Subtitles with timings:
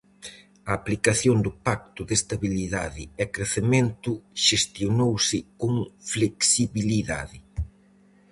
[0.69, 4.11] A aplicación do Pacto de Estabilidade e Crecemento
[4.47, 5.73] xestionouse con
[6.11, 7.39] flexibilidade.